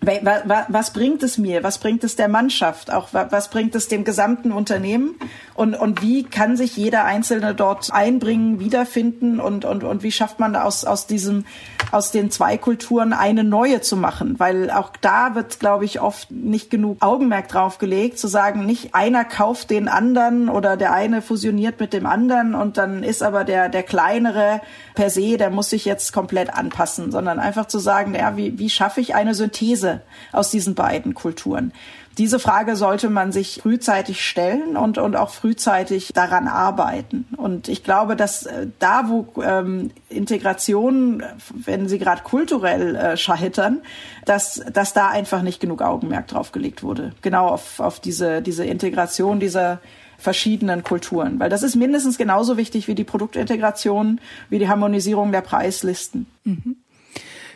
[0.02, 1.62] Was bringt es mir?
[1.64, 2.92] Was bringt es der Mannschaft?
[2.92, 5.16] Auch was bringt es dem gesamten Unternehmen?
[5.56, 9.42] Und, und wie kann sich jeder Einzelne dort einbringen, wiederfinden?
[9.42, 11.46] Und, und, und wie schafft man aus, aus diesem,
[11.92, 14.40] aus den zwei Kulturen eine neue zu machen?
[14.40, 18.96] Weil auch da wird, glaube ich, oft nicht genug Augenmerk drauf gelegt, zu sagen, nicht
[18.96, 23.44] einer kauft den anderen oder der eine fusioniert mit dem anderen und dann ist aber
[23.44, 24.62] der, der kleinere
[24.96, 28.70] per se, der muss sich jetzt komplett anpassen, sondern einfach zu sagen, ja, wie, wie
[28.70, 29.89] schaffe ich eine Synthese?
[29.90, 31.74] Synthese aus diesen beiden Kulturen?
[32.18, 37.26] Diese Frage sollte man sich frühzeitig stellen und, und auch frühzeitig daran arbeiten.
[37.38, 41.24] Und ich glaube, dass äh, da, wo ähm, Integration,
[41.54, 43.80] wenn sie gerade kulturell äh, scheitern,
[44.26, 47.14] dass, dass da einfach nicht genug Augenmerk drauf gelegt wurde.
[47.22, 49.80] Genau auf, auf diese, diese Integration dieser
[50.18, 51.40] verschiedenen Kulturen.
[51.40, 56.28] Weil das ist mindestens genauso wichtig wie die Produktintegration, wie die Harmonisierung der Preislisten.
[56.44, 56.76] Mhm.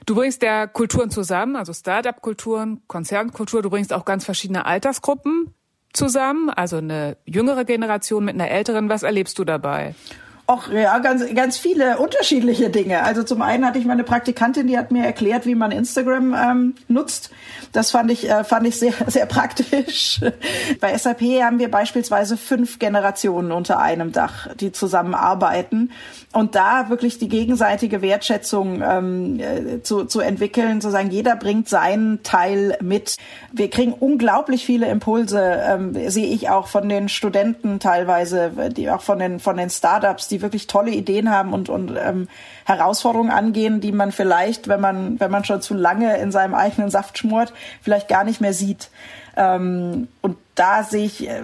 [0.05, 3.61] Du bringst ja Kulturen zusammen, also Start-up-Kulturen, Konzernkultur.
[3.61, 5.53] Du bringst auch ganz verschiedene Altersgruppen
[5.93, 8.89] zusammen, also eine jüngere Generation mit einer älteren.
[8.89, 9.95] Was erlebst du dabei?
[10.45, 13.03] Auch ja, ganz, ganz viele unterschiedliche Dinge.
[13.03, 16.75] Also zum einen hatte ich meine Praktikantin, die hat mir erklärt, wie man Instagram ähm,
[16.89, 17.31] nutzt.
[17.71, 20.19] Das fand ich, äh, fand ich sehr, sehr praktisch.
[20.81, 25.91] Bei SAP haben wir beispielsweise fünf Generationen unter einem Dach, die zusammenarbeiten.
[26.33, 31.69] Und da wirklich die gegenseitige Wertschätzung ähm, äh, zu, zu entwickeln, zu sagen, jeder bringt
[31.69, 33.17] seinen Teil mit.
[33.51, 39.01] Wir kriegen unglaublich viele Impulse, ähm, sehe ich auch von den Studenten teilweise, die auch
[39.01, 42.27] von den, von den Startups, die wirklich tolle Ideen haben und, und ähm,
[42.65, 46.91] Herausforderungen angehen, die man vielleicht, wenn man, wenn man schon zu lange in seinem eigenen
[46.91, 48.89] Saft schmort, vielleicht gar nicht mehr sieht.
[49.35, 51.41] Ähm, und da sehe ich, äh,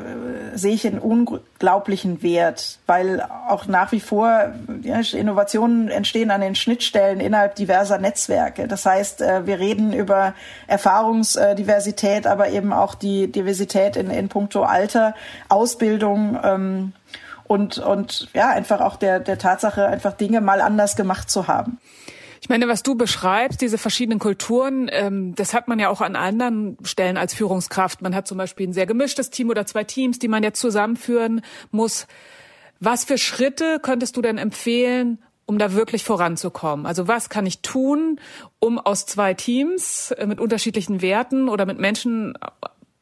[0.53, 6.53] sehe ich einen unglaublichen Wert, weil auch nach wie vor ja, Innovationen entstehen an den
[6.53, 8.67] Schnittstellen innerhalb diverser Netzwerke.
[8.67, 10.35] Das heißt, äh, wir reden über
[10.67, 15.15] Erfahrungsdiversität, aber eben auch die Diversität in, in puncto Alter,
[15.47, 16.93] Ausbildung, ähm,
[17.49, 21.79] und, und ja, einfach auch der, der Tatsache, einfach Dinge mal anders gemacht zu haben.
[22.41, 26.15] Ich meine, was du beschreibst, diese verschiedenen Kulturen, ähm, das hat man ja auch an
[26.15, 28.03] anderen Stellen als Führungskraft.
[28.03, 31.41] Man hat zum Beispiel ein sehr gemischtes Team oder zwei Teams, die man jetzt zusammenführen
[31.71, 32.05] muss.
[32.79, 36.85] Was für Schritte könntest du denn empfehlen, um da wirklich voranzukommen?
[36.85, 38.19] Also was kann ich tun,
[38.59, 42.37] um aus zwei Teams äh, mit unterschiedlichen Werten oder mit Menschen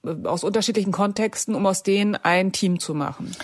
[0.06, 3.36] äh, aus unterschiedlichen Kontexten, um aus denen ein Team zu machen?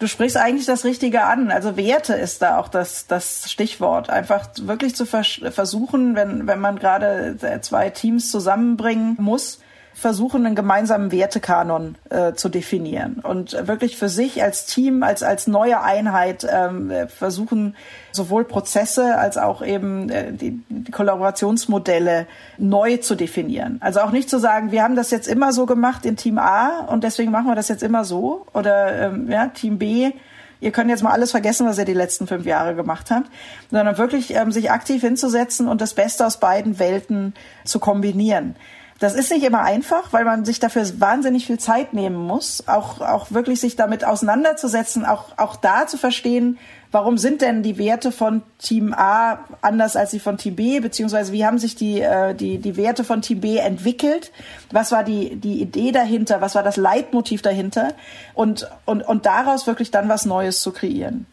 [0.00, 1.50] Du sprichst eigentlich das Richtige an.
[1.50, 4.08] Also Werte ist da auch das, das Stichwort.
[4.08, 9.59] Einfach wirklich zu vers versuchen, wenn, wenn man gerade zwei Teams zusammenbringen muss,
[9.94, 15.46] versuchen, einen gemeinsamen Wertekanon äh, zu definieren und wirklich für sich als Team, als, als
[15.46, 17.76] neue Einheit ähm, versuchen,
[18.12, 22.26] sowohl Prozesse als auch eben äh, die, die Kollaborationsmodelle
[22.56, 23.78] neu zu definieren.
[23.80, 26.86] Also auch nicht zu sagen, wir haben das jetzt immer so gemacht in Team A
[26.86, 30.12] und deswegen machen wir das jetzt immer so oder ähm, ja, Team B
[30.60, 33.30] ihr könnt jetzt mal alles vergessen, was ihr die letzten fünf Jahre gemacht habt,
[33.70, 38.56] sondern wirklich ähm, sich aktiv hinzusetzen und das Beste aus beiden Welten zu kombinieren.
[39.00, 43.00] Das ist nicht immer einfach, weil man sich dafür wahnsinnig viel Zeit nehmen muss, auch,
[43.00, 46.58] auch wirklich sich damit auseinanderzusetzen, auch, auch da zu verstehen,
[46.92, 51.32] warum sind denn die Werte von Team A anders als die von Team B, beziehungsweise
[51.32, 54.32] wie haben sich die, äh, die, die Werte von Team B entwickelt?
[54.70, 56.42] Was war die, die Idee dahinter?
[56.42, 57.94] Was war das Leitmotiv dahinter?
[58.34, 61.24] Und, und, und daraus wirklich dann was Neues zu kreieren.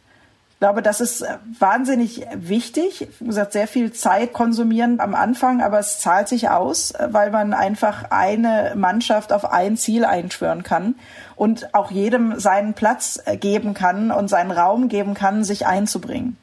[0.58, 3.08] Ich glaube, das ist äh, wahnsinnig wichtig.
[3.20, 7.30] Wie gesagt, sehr viel Zeit konsumieren am Anfang, aber es zahlt sich aus, äh, weil
[7.30, 10.96] man einfach eine Mannschaft auf ein Ziel einschwören kann
[11.36, 16.38] und auch jedem seinen Platz äh, geben kann und seinen Raum geben kann, sich einzubringen.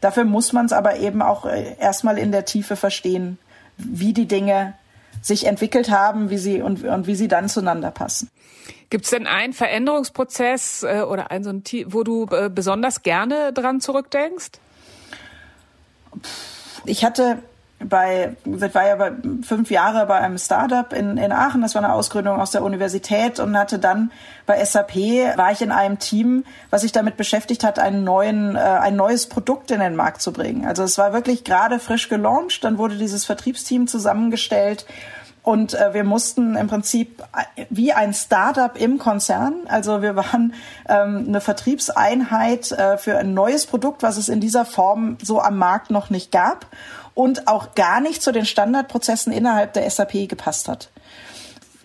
[0.00, 3.38] Dafür muss man es aber eben auch erstmal in der Tiefe verstehen,
[3.76, 4.74] wie die Dinge
[5.22, 8.28] sich entwickelt haben, wie sie und, und wie sie dann zueinander passen.
[8.90, 13.52] Gibt es denn einen Veränderungsprozess äh, oder ein so ein wo du äh, besonders gerne
[13.52, 14.50] dran zurückdenkst?
[16.84, 17.38] Ich hatte
[17.82, 21.82] bei, das war ja bei fünf Jahre bei einem Startup in, in Aachen, das war
[21.82, 24.10] eine Ausgründung aus der Universität und hatte dann
[24.44, 24.96] bei SAP,
[25.36, 29.28] war ich in einem Team, was sich damit beschäftigt hat, einen neuen, äh, ein neues
[29.28, 30.66] Produkt in den Markt zu bringen.
[30.66, 34.84] Also es war wirklich gerade frisch gelauncht, dann wurde dieses Vertriebsteam zusammengestellt
[35.50, 37.24] und äh, wir mussten im Prinzip
[37.56, 40.54] äh, wie ein Startup im Konzern, also wir waren
[40.88, 45.58] ähm, eine Vertriebseinheit äh, für ein neues Produkt, was es in dieser Form so am
[45.58, 46.66] Markt noch nicht gab
[47.14, 50.88] und auch gar nicht zu den Standardprozessen innerhalb der SAP gepasst hat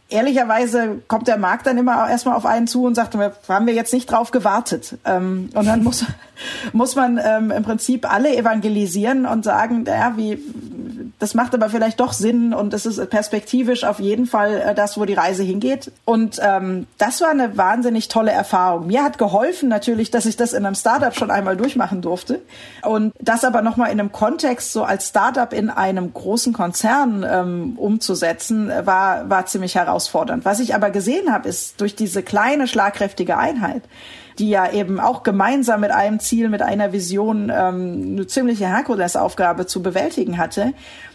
[0.09, 3.17] ehrlicherweise kommt der Markt dann immer erstmal auf einen zu und sagt,
[3.49, 4.97] haben wir jetzt nicht drauf gewartet.
[5.03, 6.05] Ähm, und dann muss,
[6.73, 10.39] muss man ähm, im Prinzip alle evangelisieren und sagen, ja, wie,
[11.19, 14.99] das macht aber vielleicht doch Sinn und das ist perspektivisch auf jeden Fall äh, das,
[14.99, 15.91] wo die Reise hingeht.
[16.03, 18.87] Und ähm, das war eine wahnsinnig tolle Erfahrung.
[18.87, 22.41] Mir hat geholfen natürlich, dass ich das in einem Startup schon einmal durchmachen durfte.
[22.83, 27.73] Und das aber nochmal in einem Kontext, so als Startup in einem großen Konzern ähm,
[27.77, 30.43] umzusetzen, war, war ziemlich herausfordernd.
[30.43, 33.83] Was ich aber gesehen habe, ist durch diese kleine, schlagkräftige Einheit,
[34.39, 39.65] die ja eben auch gemeinsam mit einem Ziel, mit einer Vision ähm, eine ziemliche Herkulesaufgabe
[39.65, 40.73] zu bewältigen hatte.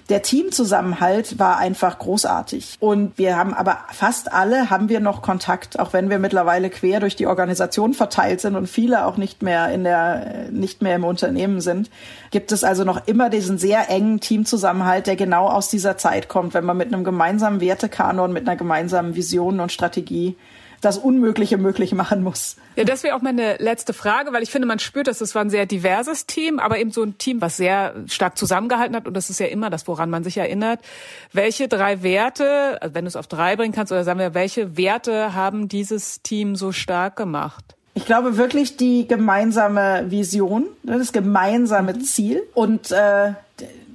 [0.09, 2.79] Der Teamzusammenhalt war einfach großartig.
[2.81, 6.99] Und wir haben aber fast alle haben wir noch Kontakt, auch wenn wir mittlerweile quer
[6.99, 11.05] durch die Organisation verteilt sind und viele auch nicht mehr in der, nicht mehr im
[11.05, 11.91] Unternehmen sind.
[12.33, 16.55] Gibt es also noch immer diesen sehr engen Teamzusammenhalt, der genau aus dieser Zeit kommt,
[16.55, 20.37] wenn man mit einem gemeinsamen Wertekanon, mit einer gemeinsamen Vision und Strategie
[20.81, 22.57] das Unmögliche möglich machen muss.
[22.77, 25.43] Ja, das wäre auch meine letzte Frage, weil ich finde, man spürt, dass es war
[25.43, 29.07] ein sehr diverses Team, aber eben so ein Team, was sehr stark zusammengehalten hat.
[29.07, 30.81] Und das ist ja immer das, woran man sich erinnert.
[31.33, 35.35] Welche drei Werte, wenn du es auf drei bringen kannst, oder sagen wir, welche Werte
[35.35, 37.77] haben dieses Team so stark gemacht?
[37.95, 42.01] Ich glaube wirklich die gemeinsame Vision, ne, das gemeinsame mhm.
[42.03, 43.33] Ziel und äh,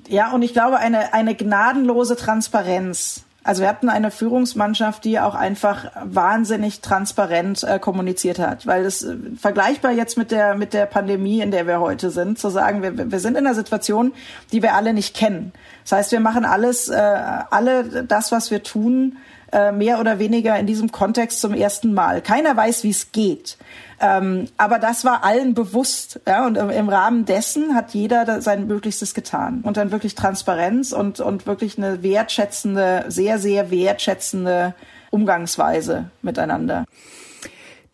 [0.07, 3.24] ja, und ich glaube eine, eine gnadenlose Transparenz.
[3.45, 9.03] Also wir hatten eine Führungsmannschaft, die auch einfach wahnsinnig transparent äh, kommuniziert hat, weil es
[9.03, 12.81] äh, vergleichbar jetzt mit der mit der Pandemie, in der wir heute sind, zu sagen,
[12.81, 14.13] wir, wir sind in einer Situation,
[14.51, 15.53] die wir alle nicht kennen.
[15.83, 19.17] Das heißt, wir machen alles, äh, alle das, was wir tun,
[19.51, 22.21] äh, mehr oder weniger in diesem Kontext zum ersten Mal.
[22.21, 23.57] Keiner weiß, wie es geht.
[24.01, 26.19] Ähm, aber das war allen bewusst.
[26.27, 26.45] Ja?
[26.45, 29.61] Und im, Rahmen dessen hat jeder sein Möglichstes getan.
[29.63, 34.73] Und dann wirklich Transparenz und, und wirklich eine wertschätzende, sehr, sehr wertschätzende
[35.11, 36.85] Umgangsweise miteinander.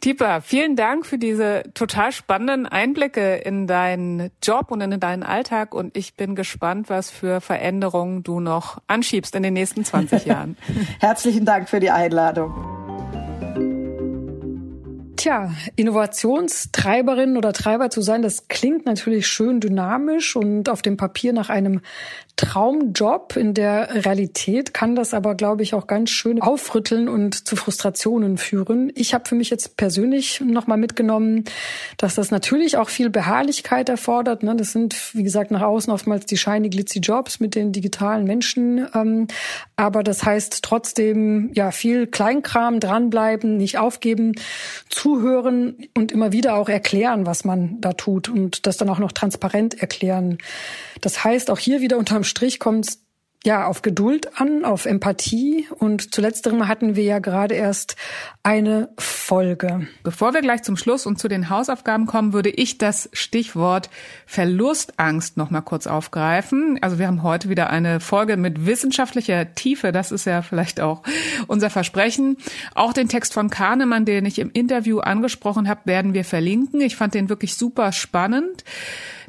[0.01, 5.75] Tipa, vielen Dank für diese total spannenden Einblicke in deinen Job und in deinen Alltag.
[5.75, 10.57] Und ich bin gespannt, was für Veränderungen du noch anschiebst in den nächsten 20 Jahren.
[10.99, 12.51] Herzlichen Dank für die Einladung.
[15.17, 21.31] Tja, Innovationstreiberin oder Treiber zu sein, das klingt natürlich schön dynamisch und auf dem Papier
[21.31, 21.81] nach einem
[22.35, 23.35] Traumjob.
[23.37, 28.37] In der Realität kann das aber, glaube ich, auch ganz schön aufrütteln und zu Frustrationen
[28.37, 28.91] führen.
[28.95, 31.45] Ich habe für mich jetzt persönlich nochmal mitgenommen,
[31.97, 34.43] dass das natürlich auch viel Beharrlichkeit erfordert.
[34.43, 34.55] Ne?
[34.55, 38.87] Das sind, wie gesagt, nach außen oftmals die shiny glitzy Jobs mit den digitalen Menschen.
[38.93, 39.27] Ähm,
[39.75, 44.33] aber das heißt trotzdem, ja, viel Kleinkram dranbleiben, nicht aufgeben,
[44.89, 49.11] zuhören und immer wieder auch erklären, was man da tut und das dann auch noch
[49.11, 50.37] transparent erklären.
[51.01, 52.97] Das heißt, auch hier wieder unterm Strich kommt
[53.43, 57.95] ja, auf Geduld an, auf Empathie und zuletzt hatten wir ja gerade erst
[58.43, 59.87] eine Folge.
[60.03, 63.89] Bevor wir gleich zum Schluss und zu den Hausaufgaben kommen, würde ich das Stichwort
[64.27, 66.77] Verlustangst noch mal kurz aufgreifen.
[66.81, 71.01] Also wir haben heute wieder eine Folge mit wissenschaftlicher Tiefe, das ist ja vielleicht auch
[71.47, 72.37] unser Versprechen.
[72.75, 76.79] Auch den Text von Kahnemann, den ich im Interview angesprochen habe, werden wir verlinken.
[76.81, 78.63] Ich fand den wirklich super spannend.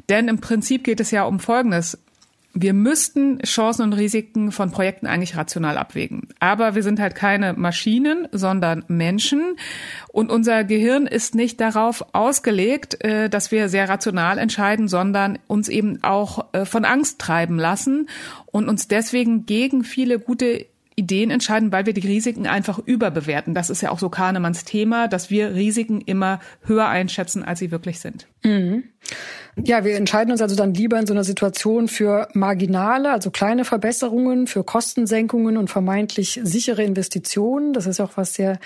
[0.09, 1.97] Denn im Prinzip geht es ja um Folgendes
[2.53, 6.27] wir müssten Chancen und Risiken von Projekten eigentlich rational abwägen.
[6.39, 9.55] Aber wir sind halt keine Maschinen, sondern Menschen.
[10.09, 15.67] Und unser Gehirn ist nicht darauf ausgelegt, äh, dass wir sehr rational entscheiden, sondern uns
[15.67, 18.07] eben auch äh, von Angst treiben lassen
[18.45, 23.55] und uns deswegen gegen viele gute Ideen entscheiden, weil wir die Risiken einfach überbewerten.
[23.55, 27.71] Das ist ja auch so Kahnemanns Thema, dass wir Risiken immer höher einschätzen, als sie
[27.71, 28.27] wirklich sind.
[28.43, 28.83] Mhm.
[29.55, 33.65] Ja, wir entscheiden uns also dann lieber in so einer Situation für marginale, also kleine
[33.65, 37.71] Verbesserungen, für Kostensenkungen und vermeintlich sichere Investitionen.
[37.73, 38.57] Das ist auch was sehr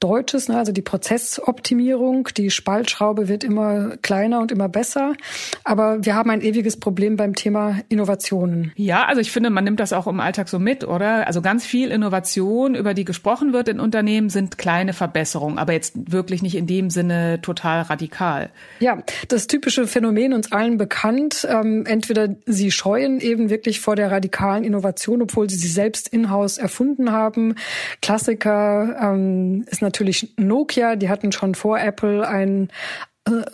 [0.00, 0.58] Deutsches, ne?
[0.58, 2.28] also die Prozessoptimierung.
[2.36, 5.14] Die Spaltschraube wird immer kleiner und immer besser.
[5.62, 8.72] Aber wir haben ein ewiges Problem beim Thema Innovationen.
[8.74, 11.28] Ja, also ich finde, man nimmt das auch im Alltag so mit, oder?
[11.28, 16.10] Also ganz viel Innovation, über die gesprochen wird in Unternehmen, sind kleine Verbesserungen, aber jetzt
[16.10, 18.50] wirklich nicht in dem Sinne total radikal.
[18.80, 18.98] Ja,
[19.28, 21.46] das typische Phänomen uns allen bekannt.
[21.50, 26.58] Ähm, entweder sie scheuen eben wirklich vor der radikalen Innovation, obwohl sie sie selbst in-house
[26.58, 27.54] erfunden haben.
[28.02, 30.96] Klassiker ähm, ist natürlich Nokia.
[30.96, 32.68] Die hatten schon vor Apple ein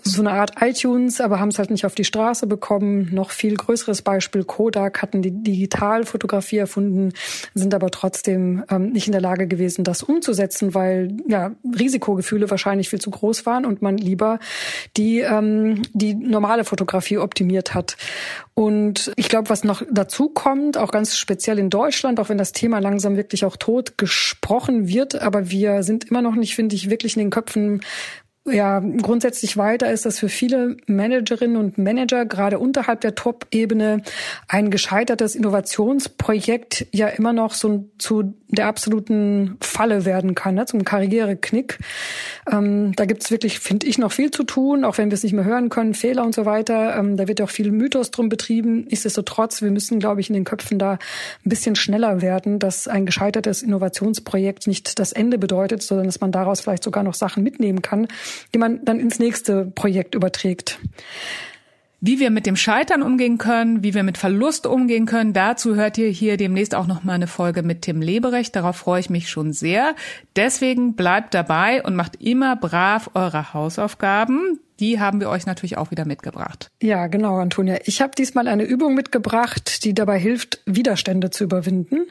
[0.03, 3.09] so eine Art iTunes, aber haben es halt nicht auf die Straße bekommen.
[3.13, 7.13] Noch viel größeres Beispiel, Kodak hatten die Digitalfotografie erfunden,
[7.55, 12.89] sind aber trotzdem ähm, nicht in der Lage gewesen, das umzusetzen, weil ja Risikogefühle wahrscheinlich
[12.89, 14.41] viel zu groß waren und man lieber
[14.97, 17.97] die, ähm, die normale Fotografie optimiert hat.
[18.55, 22.53] Und ich glaube, was noch dazu kommt, auch ganz speziell in Deutschland, auch wenn das
[22.53, 26.91] Thema langsam wirklich auch tot gesprochen wird, aber wir sind immer noch nicht, finde ich,
[26.91, 27.83] wirklich in den Köpfen
[28.51, 34.03] ja, grundsätzlich weiter ist, dass für viele Managerinnen und Manager gerade unterhalb der Top-Ebene
[34.49, 40.85] ein gescheitertes Innovationsprojekt ja immer noch so zu der absoluten Falle werden kann, ne, zum
[40.85, 41.79] Karriereknick.
[42.51, 45.33] Ähm, da gibt's wirklich, finde ich, noch viel zu tun, auch wenn wir es nicht
[45.33, 46.97] mehr hören können, Fehler und so weiter.
[46.97, 48.87] Ähm, da wird auch viel Mythos drum betrieben.
[48.91, 50.99] Nichtsdestotrotz, wir müssen, glaube ich, in den Köpfen da ein
[51.49, 56.61] bisschen schneller werden, dass ein gescheitertes Innovationsprojekt nicht das Ende bedeutet, sondern dass man daraus
[56.61, 58.09] vielleicht sogar noch Sachen mitnehmen kann,
[58.55, 60.79] die man dann ins nächste Projekt überträgt.
[62.03, 65.99] Wie wir mit dem Scheitern umgehen können, wie wir mit Verlust umgehen können, dazu hört
[65.99, 68.57] ihr hier demnächst auch noch mal eine Folge mit Tim Leberecht.
[68.57, 69.95] Darauf freue ich mich schon sehr.
[70.35, 74.61] Deswegen bleibt dabei und macht immer brav eure Hausaufgaben.
[74.79, 76.71] Die haben wir euch natürlich auch wieder mitgebracht.
[76.81, 77.77] Ja, genau, Antonia.
[77.85, 82.07] Ich habe diesmal eine Übung mitgebracht, die dabei hilft, Widerstände zu überwinden.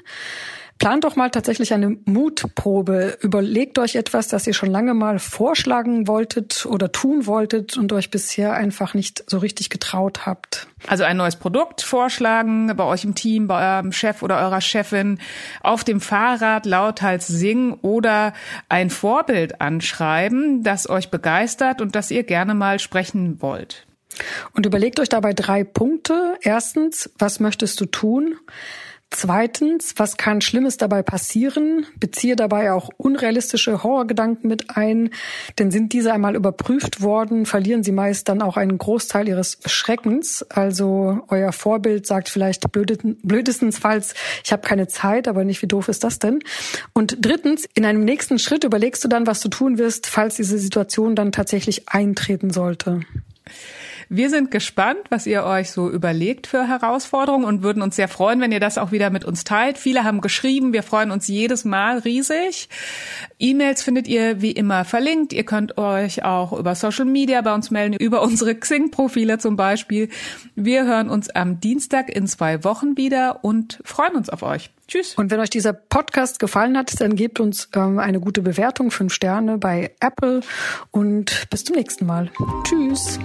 [0.80, 3.18] Plant doch mal tatsächlich eine Mutprobe.
[3.20, 8.10] Überlegt euch etwas, das ihr schon lange mal vorschlagen wolltet oder tun wolltet und euch
[8.10, 10.68] bisher einfach nicht so richtig getraut habt.
[10.88, 15.20] Also ein neues Produkt vorschlagen bei euch im Team, bei eurem Chef oder eurer Chefin,
[15.62, 18.32] auf dem Fahrrad lauthals singen oder
[18.70, 23.86] ein Vorbild anschreiben, das euch begeistert und das ihr gerne mal sprechen wollt.
[24.54, 26.38] Und überlegt euch dabei drei Punkte.
[26.42, 28.36] Erstens, was möchtest du tun?
[29.12, 31.88] Zweitens, was kann Schlimmes dabei passieren?
[32.00, 35.10] Beziehe dabei auch unrealistische Horrorgedanken mit ein,
[35.58, 40.45] denn sind diese einmal überprüft worden, verlieren sie meist dann auch einen Großteil ihres Schreckens.
[40.50, 46.04] Also euer Vorbild sagt vielleicht blödestensfalls, ich habe keine Zeit, aber nicht, wie doof ist
[46.04, 46.39] das denn?
[46.93, 50.60] Und drittens, in einem nächsten Schritt überlegst du dann, was du tun wirst, falls diese
[50.60, 53.02] Situation dann tatsächlich eintreten sollte.
[54.12, 58.41] Wir sind gespannt, was ihr euch so überlegt für Herausforderungen und würden uns sehr freuen,
[58.41, 59.78] wenn ihr das auch wieder mit uns teilt.
[59.78, 62.69] Viele haben geschrieben, wir freuen uns jedes Mal riesig.
[63.38, 65.32] E-Mails findet ihr wie immer verlinkt.
[65.32, 70.10] Ihr könnt euch auch über Social Media bei uns melden, über unsere Xing-Profile zum Beispiel.
[70.55, 74.72] Wir hören uns am Dienstag in zwei Wochen wieder und freuen uns auf euch.
[74.88, 75.14] Tschüss.
[75.16, 79.14] Und wenn euch dieser Podcast gefallen hat, dann gebt uns ähm, eine gute Bewertung, fünf
[79.14, 80.41] Sterne bei Apple
[80.89, 82.32] und bis zum nächsten Mal.
[82.64, 83.20] Tschüss.